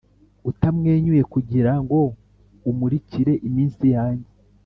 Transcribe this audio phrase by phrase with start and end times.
[0.49, 1.97] utamwenyuye kugirango
[2.69, 4.31] umurikire iminsi yanjye,